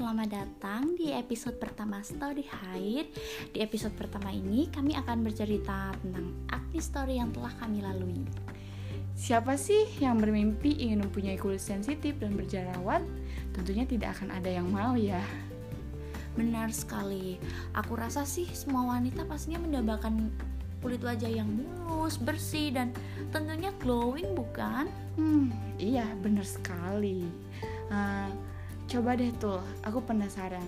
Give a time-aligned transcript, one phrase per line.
[0.00, 3.12] selamat datang di episode pertama Story Hide.
[3.52, 8.24] Di episode pertama ini kami akan bercerita tentang acne story yang telah kami lalui.
[9.12, 13.04] Siapa sih yang bermimpi ingin mempunyai kulit sensitif dan berjerawat?
[13.52, 15.20] Tentunya tidak akan ada yang mau ya.
[16.32, 17.36] Benar sekali.
[17.76, 20.32] Aku rasa sih semua wanita pastinya mendambakan
[20.80, 21.52] kulit wajah yang
[21.84, 22.88] mulus, bersih dan
[23.36, 24.88] tentunya glowing bukan?
[25.20, 27.28] Hmm, iya benar sekali.
[27.92, 28.32] Uh,
[28.90, 30.66] Coba deh tuh, aku penasaran.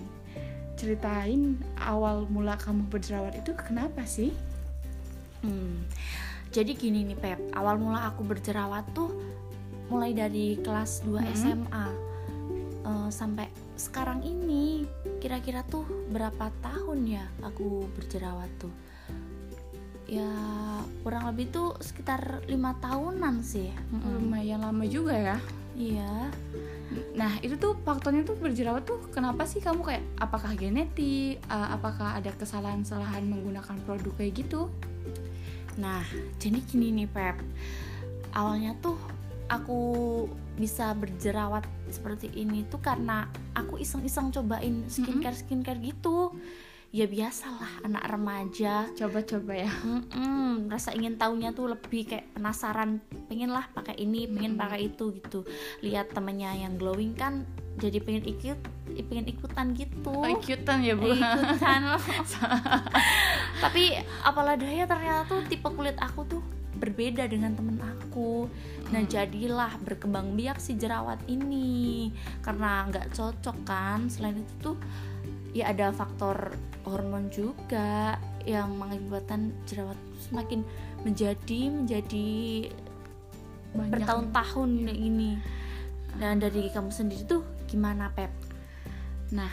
[0.79, 4.31] Ceritain awal mula kamu berjerawat itu kenapa sih?
[5.43, 5.83] Hmm,
[6.55, 9.11] jadi gini nih Pep, awal mula aku berjerawat tuh
[9.91, 11.29] mulai dari kelas 2 hmm.
[11.35, 11.87] SMA
[12.87, 14.87] uh, sampai sekarang ini
[15.19, 18.73] kira-kira tuh berapa tahun ya aku berjerawat tuh
[20.07, 20.29] ya
[21.01, 24.23] kurang lebih tuh sekitar lima tahunan sih hmm.
[24.23, 25.37] lumayan lama juga ya
[25.73, 26.29] iya
[27.13, 29.61] Nah itu tuh faktornya tuh berjerawat tuh kenapa sih?
[29.61, 34.69] Kamu kayak apakah genetik, uh, apakah ada kesalahan-kesalahan menggunakan produk kayak gitu?
[35.77, 36.05] Nah
[36.37, 37.37] jadi gini nih Pep,
[38.33, 38.97] awalnya tuh
[39.49, 39.81] aku
[40.53, 43.25] bisa berjerawat seperti ini tuh karena
[43.57, 46.33] aku iseng-iseng cobain skincare skincare gitu
[46.93, 48.85] ya biasalah anak remaja.
[48.93, 49.71] Coba-coba ya.
[49.81, 53.01] Mm-mm, rasa ingin tahunya tuh lebih kayak penasaran.
[53.25, 55.41] Pengen lah pakai ini pengen pakai itu gitu.
[55.81, 57.49] Lihat temennya yang glowing kan
[57.81, 58.59] jadi pengen ikut
[59.09, 60.13] pengen ikutan gitu.
[60.13, 61.17] Oh, ikutan ya bu?
[61.17, 61.97] Ikutan.
[63.65, 66.45] Tapi apalah daya ternyata tuh tipe kulit aku tuh
[66.77, 68.45] berbeda dengan temen aku.
[68.93, 69.09] Nah hmm.
[69.09, 72.13] jadilah berkembang biak si jerawat ini.
[72.45, 74.05] Karena nggak cocok kan?
[74.13, 74.77] Selain itu tuh
[75.53, 80.65] ya ada faktor hormon juga yang mengakibatkan jerawat semakin
[81.07, 82.27] menjadi menjadi
[83.73, 84.93] bertahun-tahun ya.
[84.93, 85.31] ini
[86.21, 88.29] dan dari kamu sendiri tuh gimana Pep?
[89.33, 89.49] Nah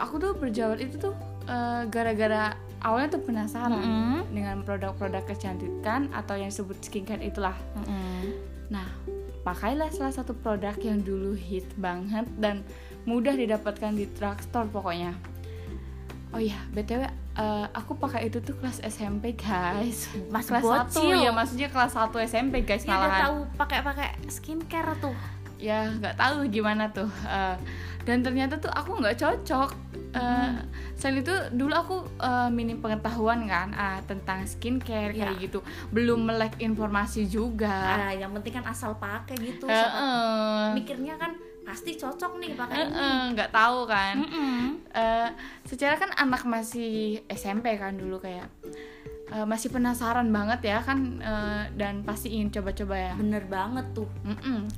[0.00, 1.12] aku tuh berjerawat itu tuh
[1.44, 4.20] gara gara-gara awalnya tuh penasaran mm -hmm.
[4.32, 7.56] dengan produk-produk kecantikan atau yang disebut skincare itulah.
[7.76, 8.22] Mm -hmm.
[8.72, 8.88] Nah
[9.42, 12.62] pakailah salah satu produk yang dulu hit banget dan
[13.02, 15.14] mudah didapatkan di drugstore pokoknya.
[16.32, 20.08] Oh iya btw uh, eh, aku pakai itu tuh kelas SMP guys.
[20.32, 23.20] Mas kelas satu ya maksudnya kelas 1 SMP guys ya, malahan.
[23.28, 25.14] tahu pakai pakai skincare tuh.
[25.60, 27.54] Ya nggak tahu gimana tuh uh,
[28.02, 29.70] dan ternyata tuh aku nggak cocok
[30.12, 30.64] uh, hmm.
[30.96, 35.32] selain itu dulu aku uh, minim pengetahuan kan uh, tentang skincare ya.
[35.32, 35.58] kayak gitu.
[35.90, 38.08] Belum melek informasi juga.
[38.08, 40.64] Ah, yang penting kan asal pakai gitu uh, uh.
[40.76, 44.16] mikirnya kan pasti cocok nih pakai uh, ini nggak uh, tahu kan.
[44.18, 45.28] Uh, uh,
[45.64, 48.50] secara kan anak masih SMP kan dulu kayak
[49.32, 53.14] uh, masih penasaran banget ya kan uh, dan pasti ingin coba-coba ya.
[53.16, 54.08] Bener banget tuh.
[54.26, 54.68] Uh,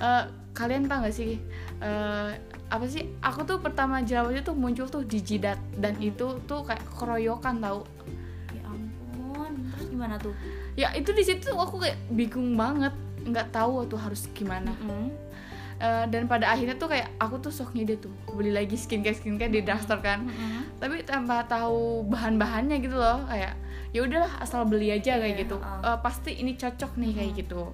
[0.00, 0.24] uh,
[0.58, 1.38] kalian tau gak sih
[1.78, 2.34] uh,
[2.66, 6.82] apa sih aku tuh pertama jerawatnya tuh muncul tuh di jidat dan itu tuh kayak
[6.98, 7.86] keroyokan tau.
[8.50, 10.34] Ya ampun terus gimana tuh?
[10.74, 12.92] Ya itu di situ aku kayak bingung banget
[13.22, 14.74] nggak tahu tuh harus gimana.
[14.82, 15.28] Mm -hmm
[15.82, 19.50] uh, dan pada akhirnya tuh kayak aku tuh sok ngide tuh beli lagi skincare skincare
[19.50, 20.26] di drugstore kan.
[20.26, 20.62] Mm-hmm.
[20.78, 23.58] tapi tanpa tahu bahan-bahannya gitu loh kayak
[23.90, 25.56] ya udahlah asal beli aja kayak yeah, gitu.
[25.58, 25.82] uh.
[25.82, 27.72] Uh, pasti ini cocok nih kayak gitu.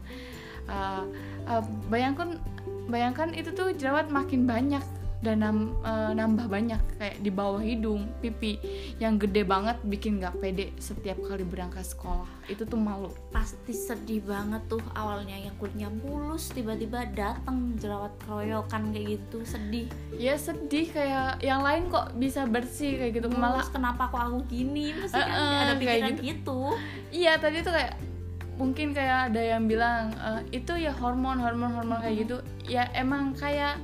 [0.65, 1.05] Uh,
[1.45, 1.63] uh,
[1.93, 2.41] bayangkan
[2.89, 4.85] bayangkan itu tuh jerawat makin banyak
[5.25, 8.61] dan nam, uh, nambah banyak kayak di bawah hidung pipi
[9.01, 12.29] yang gede banget bikin nggak pede setiap kali berangkat sekolah.
[12.45, 13.09] Itu tuh malu.
[13.33, 19.89] Pasti sedih banget tuh awalnya yang kulitnya mulus tiba-tiba datang jerawat keroyokan kayak gitu sedih.
[20.21, 23.33] Ya sedih kayak yang lain kok bisa bersih kayak gitu.
[23.33, 24.93] Mulus, malah kenapa kok aku gini?
[24.93, 26.23] Mesti uh, uh, ada pikiran gitu.
[26.29, 26.61] gitu.
[27.09, 28.14] Iya tadi tuh kayak
[28.55, 32.37] mungkin kayak ada yang bilang uh, itu ya hormon hormon hormon kayak gitu.
[32.67, 33.79] Ya emang kayak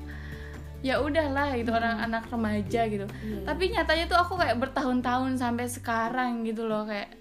[0.81, 1.81] ya udahlah gitu hmm.
[1.81, 3.05] orang anak remaja gitu.
[3.21, 3.45] Yeah.
[3.45, 7.13] tapi nyatanya tuh aku kayak bertahun-tahun sampai sekarang gitu loh kayak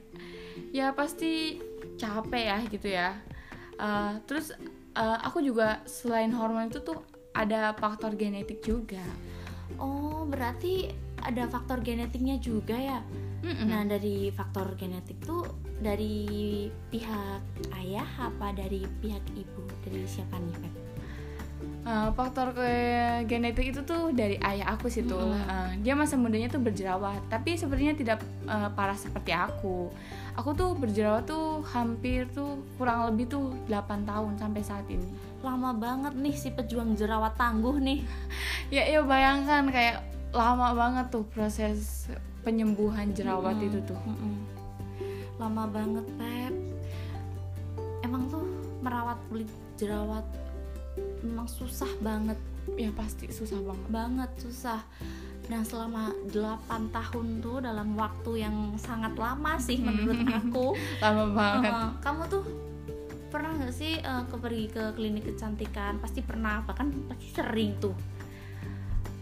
[0.71, 1.59] ya pasti
[1.99, 3.09] capek ya gitu ya.
[3.79, 4.55] Uh, terus
[4.95, 7.03] uh, aku juga selain hormon itu tuh
[7.35, 9.03] ada faktor genetik juga.
[9.79, 12.99] Oh berarti ada faktor genetiknya juga ya
[13.43, 13.67] mm -mm.
[13.67, 15.47] nah dari faktor genetik tuh
[15.79, 17.41] dari pihak
[17.79, 20.75] ayah apa dari pihak ibu dari siapa nih Pep?
[21.83, 22.69] Uh, faktor ke
[23.27, 25.19] genetik itu tuh dari ayah aku sih tuh.
[25.19, 25.51] Mm -hmm.
[25.51, 29.91] uh, dia masa mudanya tuh berjerawat, tapi sepertinya tidak uh, parah seperti aku.
[30.39, 35.03] Aku tuh berjerawat tuh hampir tuh kurang lebih tuh 8 tahun sampai saat ini.
[35.43, 38.07] Lama banget nih si pejuang jerawat tangguh nih.
[38.75, 42.07] ya ya bayangkan kayak lama banget tuh proses
[42.43, 43.69] penyembuhan jerawat mm -hmm.
[43.71, 43.99] itu tuh.
[44.03, 44.35] Mm -hmm.
[45.39, 46.53] Lama banget, Pep.
[48.03, 48.43] Emang tuh
[48.79, 49.49] merawat kulit
[49.79, 50.23] jerawat
[51.23, 52.39] memang susah banget.
[52.77, 53.87] Ya pasti susah banget.
[53.89, 54.79] Banget susah.
[55.49, 60.77] Nah selama 8 tahun tuh dalam waktu yang sangat lama sih menurut aku.
[61.03, 61.73] Lama banget.
[61.73, 62.43] Uh, kamu tuh
[63.33, 65.97] pernah nggak sih uh, ke pergi ke klinik kecantikan?
[65.97, 68.18] Pasti pernah bahkan pasti sering tuh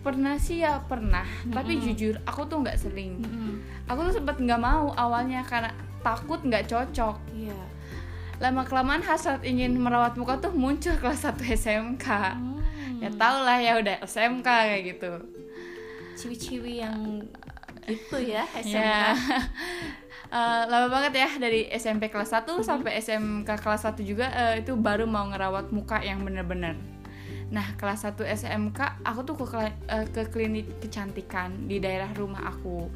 [0.05, 1.55] pernah sih ya pernah mm -hmm.
[1.55, 3.53] tapi jujur aku tuh nggak sering mm -hmm.
[3.89, 5.73] aku tuh sempet nggak mau awalnya karena
[6.05, 7.65] takut nggak cocok yeah.
[8.39, 12.07] lama kelamaan hasrat ingin merawat muka tuh muncul kelas 1 SMK
[12.37, 13.01] mm.
[13.03, 15.11] ya tau lah ya udah SMK kayak gitu
[16.17, 17.21] ciwi-ciwi yang
[17.87, 19.15] itu ya SMK yeah.
[20.31, 22.63] uh, lama banget ya dari SMP kelas 1 mm -hmm.
[22.63, 26.96] sampai SMK kelas 1 juga uh, itu baru mau ngerawat muka yang bener-bener
[27.47, 32.91] Nah, kelas 1 SMK aku tuh ke uh, ke klinik kecantikan di daerah rumah aku.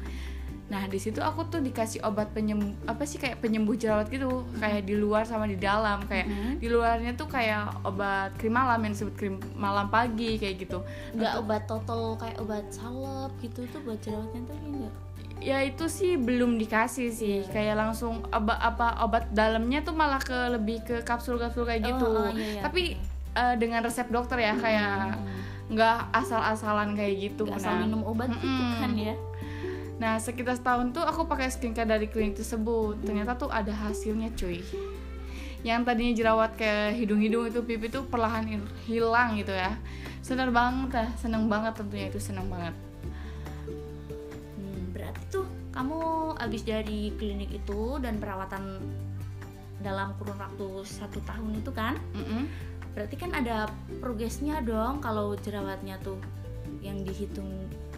[0.72, 4.40] Nah, di situ aku tuh dikasih obat penyembuh apa sih kayak penyembuh jerawat gitu, mm
[4.40, 4.60] -hmm.
[4.60, 6.00] kayak di luar sama di dalam.
[6.08, 6.52] Kayak mm -hmm.
[6.60, 10.80] di luarnya tuh kayak obat krim malam yang disebut krim malam pagi kayak gitu.
[11.12, 14.92] Enggak obat total kayak obat salep gitu tuh buat jerawatnya tuh enggak
[15.42, 20.38] ya itu sih belum dikasih sih kayak langsung obat apa obat dalamnya tuh malah ke
[20.54, 22.62] lebih ke kapsul-kapsul kayak gitu oh, oh, iya, iya.
[22.62, 22.94] tapi
[23.36, 24.62] uh, dengan resep dokter ya hmm.
[24.62, 24.96] kayak
[25.72, 27.80] nggak asal-asalan kayak gitu gak asal nah.
[27.88, 28.44] minum obat mm -mm.
[28.44, 29.14] gitu kan ya
[29.96, 34.60] nah sekitar setahun tuh aku pakai skincare dari klinik tersebut ternyata tuh ada hasilnya cuy
[35.62, 38.44] yang tadinya jerawat ke hidung-hidung itu pipi tuh perlahan
[38.84, 39.78] hilang gitu ya
[40.20, 42.74] seneng banget ya seneng banget tentunya itu seneng banget
[45.32, 46.00] tuh kamu
[46.36, 48.84] habis dari klinik itu dan perawatan
[49.80, 52.42] dalam kurun waktu satu tahun itu kan mm -hmm.
[52.92, 56.20] Berarti kan ada progresnya dong kalau jerawatnya tuh
[56.84, 57.48] yang dihitung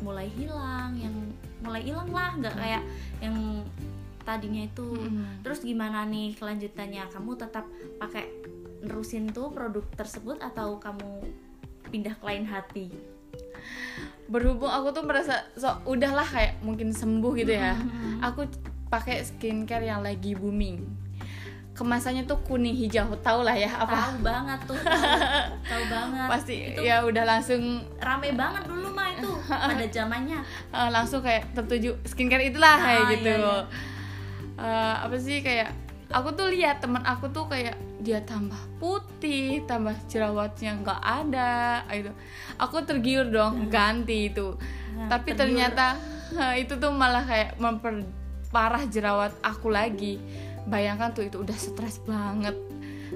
[0.02, 1.14] mulai hilang yang
[1.64, 2.82] mulai hilang lah nggak kayak
[3.19, 3.64] yang
[4.25, 4.88] tadinya itu.
[4.88, 5.32] Mm -hmm.
[5.44, 7.05] terus gimana nih kelanjutannya?
[7.12, 7.69] Kamu tetap
[8.00, 8.25] pakai
[8.85, 11.29] nerusin tuh produk tersebut atau kamu
[11.93, 12.88] pindah ke lain hati?
[14.29, 17.76] Berhubung aku tuh merasa so udahlah kayak mungkin sembuh gitu ya.
[18.25, 18.49] Aku
[18.88, 21.04] pakai skincare yang lagi booming
[21.75, 23.11] kemasannya tuh kuning hijau.
[23.21, 24.15] Tau lah ya apa?
[24.15, 26.29] Tahu banget tuh tahu, banget.
[26.31, 29.31] Pasti itu ya udah langsung rame banget dulu mah itu.
[29.75, 30.38] Pada zamannya.
[30.94, 33.35] Langsung kayak tertuju skincare itulah kayak ah, gitu.
[33.35, 33.62] iya, iya.
[34.55, 35.75] Uh, apa sih kayak
[36.15, 42.12] aku tuh lihat teman aku tuh kayak dia tambah putih tambah jerawatnya nggak ada itu
[42.55, 44.55] aku tergiur dong ganti itu.
[44.94, 45.67] Nah, tapi tergiur.
[45.67, 45.99] ternyata
[46.55, 50.23] itu tuh malah kayak memperparah jerawat aku lagi
[50.69, 52.57] bayangkan tuh itu udah stres banget.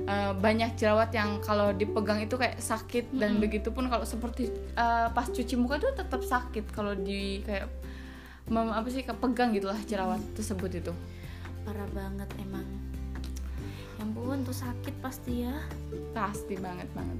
[0.08, 3.44] Uh, banyak jerawat yang kalau dipegang itu kayak sakit dan -hmm.
[3.44, 4.48] begitu pun kalau seperti
[4.78, 7.68] uh, pas cuci muka tuh tetap sakit kalau di kayak
[8.48, 10.92] mem, apa sih kepegang gitulah jerawat tersebut itu.
[11.66, 12.64] Parah banget emang.
[13.98, 15.56] Ampun tuh sakit pasti ya.
[16.16, 17.18] Pasti banget banget.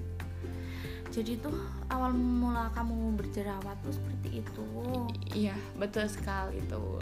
[1.08, 1.56] Jadi tuh
[1.90, 4.68] awal mula kamu berjerawat tuh seperti itu.
[5.34, 7.00] Iya betul sekali itu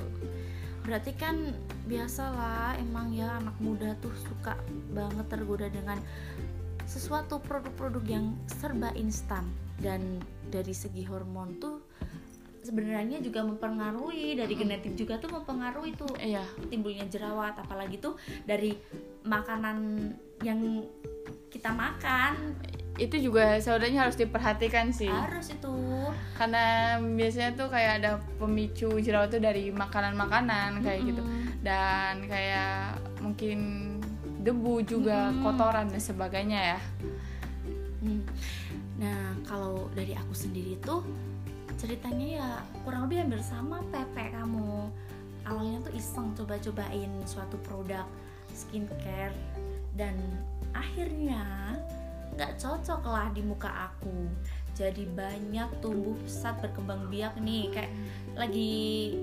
[0.87, 1.51] berarti kan
[1.91, 4.55] biasalah emang ya anak muda tuh suka
[4.95, 5.99] banget tergoda dengan
[6.87, 9.45] sesuatu produk-produk yang serba instan.
[9.77, 11.85] Dan dari segi hormon tuh
[12.65, 16.43] sebenarnya juga mempengaruhi dari genetik juga tuh mempengaruhi tuh iya.
[16.67, 18.75] timbulnya jerawat apalagi tuh dari
[19.23, 20.11] makanan
[20.43, 20.83] yang
[21.53, 22.59] kita makan
[22.97, 25.77] itu juga sebenarnya harus diperhatikan sih harus itu
[26.37, 31.11] karena biasanya tuh kayak ada pemicu jerawat tuh dari makanan-makanan kayak -hmm.
[31.13, 31.23] gitu
[31.61, 33.59] dan kayak mungkin
[34.41, 35.43] debu juga -hmm.
[35.45, 36.81] kotoran dan sebagainya ya
[38.05, 38.23] hmm.
[38.97, 41.05] nah kalau dari aku sendiri tuh
[41.77, 42.49] ceritanya ya
[42.87, 44.89] kurang lebih hampir sama Pepe kamu
[45.45, 48.09] awalnya tuh iseng coba-cobain suatu produk
[48.57, 49.37] skincare
[49.97, 50.17] dan
[50.73, 51.77] akhirnya
[52.35, 54.27] nggak cocok lah di muka aku.
[54.77, 57.93] Jadi banyak tumbuh pesat berkembang biak nih kayak
[58.37, 59.17] lagi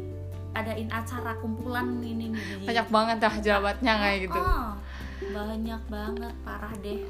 [0.53, 2.65] adain acara kumpulan ini nih.
[2.65, 4.39] Banyak banget dah jerawatnya kayak gitu.
[4.41, 4.73] oh,
[5.29, 7.05] banyak banget parah deh.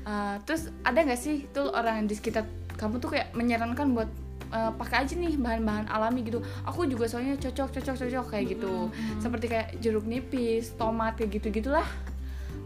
[0.00, 4.10] Uh, terus ada nggak sih tuh orang di sekitar kamu tuh kayak menyarankan buat
[4.50, 6.42] uh, pakai aja nih bahan-bahan alami gitu?
[6.66, 8.90] Aku juga soalnya cocok cocok cocok kayak gitu.
[8.90, 9.20] Mm-hmm.
[9.22, 11.86] seperti kayak jeruk nipis tomat kayak gitu gitulah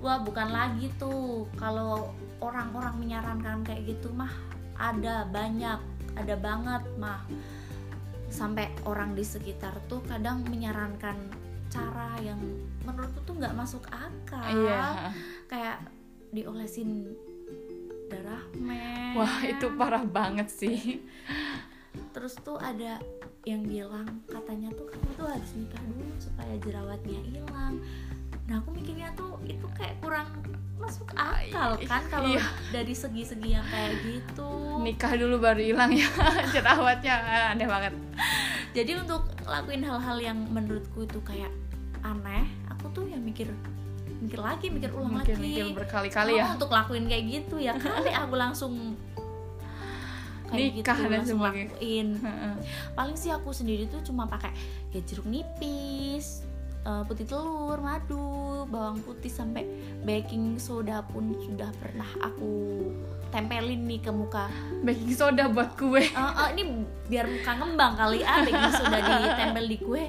[0.05, 1.49] wah bukan lagi tuh.
[1.57, 4.31] Kalau orang-orang menyarankan kayak gitu mah
[4.75, 5.81] ada banyak
[6.15, 7.23] ada banget mah.
[8.31, 11.15] Sampai orang di sekitar tuh kadang menyarankan
[11.71, 12.39] cara yang
[12.83, 14.43] menurutku tuh nggak masuk akal.
[14.47, 15.15] Iya.
[15.51, 15.79] kayak
[16.35, 17.15] diolesin
[18.11, 19.15] darah men.
[19.19, 21.03] Wah itu parah banget sih.
[22.11, 22.99] Terus tuh ada
[23.45, 27.77] yang bilang katanya tuh kamu tuh harus nikah dulu supaya jerawatnya hilang
[28.45, 30.29] nah aku mikirnya tuh itu kayak kurang
[30.77, 32.45] masuk akal kan kalau iya.
[32.69, 34.51] dari segi-segi yang kayak gitu.
[34.85, 36.05] Nikah dulu baru hilang ya
[36.55, 37.15] jerawatnya.
[37.57, 37.97] Aneh banget.
[38.77, 41.49] Jadi untuk lakuin hal-hal yang menurutku itu kayak
[42.05, 43.49] aneh aku tuh ya mikir
[44.21, 45.49] mikir lagi mikir ulang mikir, lagi.
[45.49, 46.47] mikir berkali-kali Oh, ya.
[46.53, 47.73] untuk lakuin kayak gitu ya.
[47.81, 48.73] Kali aku langsung
[50.53, 51.71] kayak Nikah gitu dan langsung sebagainya.
[51.73, 52.09] lakuin.
[52.21, 52.55] Heeh.
[52.93, 54.53] paling sih aku sendiri tuh cuma pakai
[54.93, 56.45] ya jeruk nipis
[56.85, 59.65] eh, putih telur madu bawang putih sampai
[60.05, 62.85] baking soda pun sudah pernah aku
[63.35, 64.47] tempelin nih ke muka.
[64.87, 66.07] Baking soda buat kue.
[66.07, 66.63] Eh, eh, ini
[67.11, 70.05] biar muka ngembang kali ah baking soda ditempel di kue.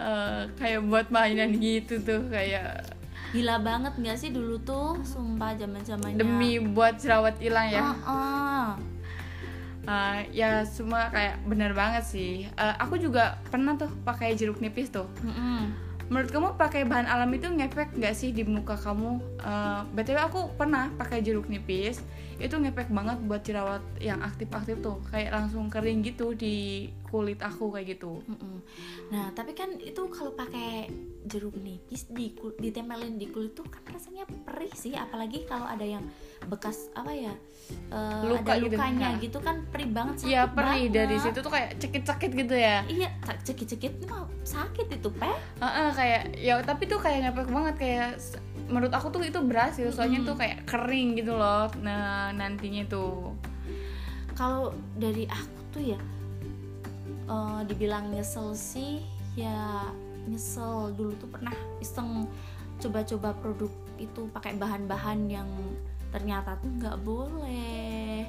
[0.00, 2.86] Eh, kayak buat mainan gitu tuh kayak
[3.30, 4.98] gila banget nggak sih dulu tuh?
[5.06, 7.82] Sumpah zaman zamannya demi buat jerawat hilang ya.
[7.82, 8.68] Ah, ah.
[9.88, 12.44] Eh, ya semua kayak bener banget sih.
[12.44, 15.08] Eh, aku juga pernah tuh pakai jeruk nipis tuh.
[15.24, 15.88] Mm-mm.
[16.10, 19.22] menurut kamu pakai bahan alam itu ngefek nggak sih di muka kamu?
[19.46, 22.02] Eh, btw aku pernah pakai jeruk nipis
[22.40, 27.68] itu ngefek banget buat jerawat yang aktif-aktif tuh kayak langsung kering gitu di kulit aku
[27.70, 28.22] kayak gitu.
[29.08, 30.88] Nah, tapi kan itu kalau pakai
[31.22, 36.06] jeruk nipis di ditempelin di kulit tuh kan rasanya perih sih, apalagi kalau ada yang
[36.46, 37.34] bekas apa ya?
[37.86, 38.74] eh, Luka ada gitu.
[38.74, 39.20] lukanya Nah.
[39.20, 40.96] gitu kan perih banget sakit Iya perih banget.
[40.96, 43.08] dari situ tuh kayak cekit-cekit gitu ya Iya,
[43.40, 45.30] cekit-cekit mah sakit itu, Pe.
[45.60, 48.08] Heeh, kayak ya tapi tuh kayak ngefek banget kayak
[48.70, 49.90] menurut aku tuh itu berhasil.
[49.90, 50.30] Soalnya Mm-mm.
[50.30, 51.68] tuh kayak kering gitu loh.
[51.82, 53.34] Nah nantinya tuh.
[54.38, 56.00] Kalau dari aku tuh ya
[57.28, 59.02] eh, dibilang nyesel sih
[59.34, 59.84] ya
[60.30, 60.94] nyesel.
[60.94, 62.24] Dulu tuh pernah iseng
[62.80, 65.50] coba-coba produk itu pakai bahan-bahan yang
[66.08, 68.24] ternyata tuh nggak boleh.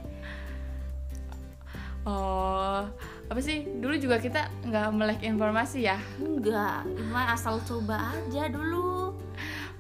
[2.04, 2.84] Oh
[3.32, 3.64] apa sih?
[3.80, 5.96] Dulu juga kita nggak melek informasi ya?
[6.20, 9.11] Enggak cuma asal coba aja dulu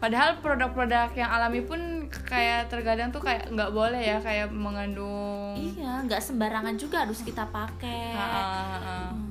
[0.01, 6.01] padahal produk-produk yang alami pun kayak terkadang tuh kayak nggak boleh ya kayak mengandung iya
[6.01, 9.09] nggak sembarangan juga harus kita pakai ah, ah.
[9.13, 9.29] Hmm.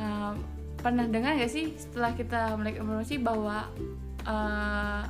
[0.00, 0.32] Uh,
[0.80, 3.68] pernah dengar gak sih setelah kita melek informasi bahwa
[4.24, 5.04] uh,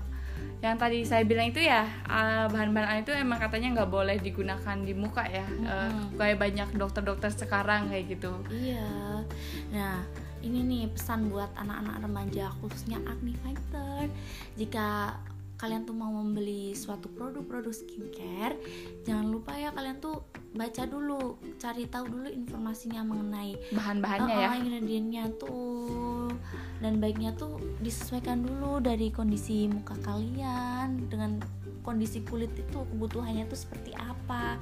[0.61, 4.93] yang tadi saya bilang itu ya uh, bahan-bahan itu emang katanya nggak boleh digunakan di
[4.93, 9.23] muka ya Uh, kayak banyak dokter-dokter sekarang kayak gitu Iya.
[9.71, 10.03] Nah,
[10.41, 14.09] ini nih pesan buat anak-anak remaja khususnya acne fighter.
[14.57, 15.17] Jika
[15.61, 18.57] kalian tuh mau membeli suatu produk-produk skincare,
[19.05, 20.25] jangan lupa ya kalian tuh
[20.57, 26.33] baca dulu, cari tahu dulu informasinya mengenai bahan-bahannya uh, ya ingredientnya tuh
[26.81, 31.45] dan baiknya tuh disesuaikan dulu dari kondisi muka kalian dengan
[31.85, 34.57] kondisi kulit itu kebutuhannya tuh seperti apa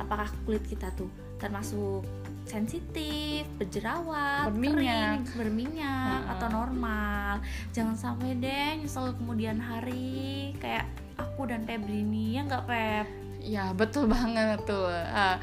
[0.00, 2.04] apakah kulit kita tuh termasuk
[2.48, 5.22] sensitif berjerawat Berminyak.
[5.22, 6.32] kering, berminyak Uh-uh.
[6.34, 7.32] atau normal
[7.70, 13.06] jangan sampai deh nyesel kemudian hari kayak aku dan Febri ini ya nggak Feb
[13.38, 15.36] ya betul banget tuh Uh,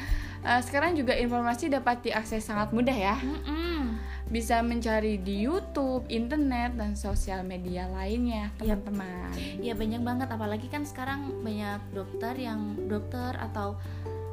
[0.44, 3.98] uh, sekarang juga informasi dapat diakses sangat mudah ya Mm-mm.
[4.26, 8.74] bisa mencari di YouTube, internet dan sosial media lainnya Iya.
[8.76, 13.78] teman-teman Ya banyak banget apalagi kan sekarang banyak dokter yang dokter atau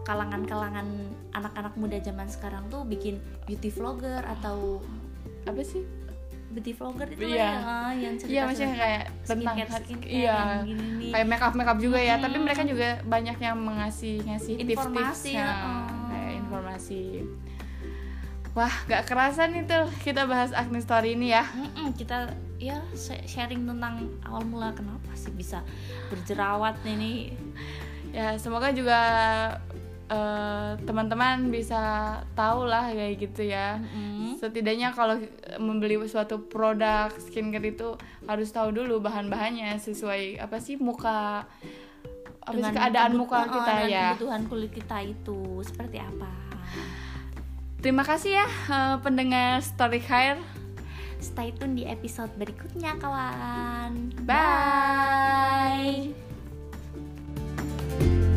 [0.02, 0.86] kalangan-kalangan
[1.30, 4.82] anak-anak muda zaman sekarang tuh bikin beauty vlogger atau
[5.44, 5.82] apa sih?
[6.48, 7.48] Beauty vlogger itu Iya.
[7.56, 10.36] lah ya yang cerita Iya maksudnya kayak tentang skincare skincare iya.
[10.36, 13.56] yang gini nih kayak make up make up juga ya tapi mereka juga banyak yang
[13.56, 15.82] mengasih ngasih Informasi, tips-tips heeh.
[16.10, 17.02] kayak informasi.
[18.52, 21.48] Wah gak kerasa nih tuh kita bahas acne story ini ya.
[21.48, 22.28] Mm-mm, kita
[22.60, 25.64] ya sh- sharing tentang awal mula kenapa sih bisa
[26.12, 27.32] berjerawat ini.
[28.12, 29.00] Ya semoga juga
[30.12, 31.80] uh, teman-teman bisa
[32.36, 33.80] tahu lah kayak gitu ya.
[33.80, 34.36] Mm-hmm.
[34.36, 35.16] Setidaknya kalau
[35.56, 37.96] membeli suatu produk skincare itu
[38.28, 41.48] harus tahu dulu bahan-bahannya sesuai apa sih muka
[42.42, 44.12] apa sih keadaan muka kita ya.
[44.14, 46.30] Kebutuhan kulit kita itu seperti apa.
[47.82, 50.38] Terima kasih ya uh, pendengar Story Hair.
[51.22, 54.10] Stay tune di episode berikutnya kawan.
[54.26, 56.10] Bye.
[58.02, 58.30] Bye.